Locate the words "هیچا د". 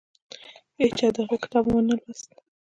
0.79-1.17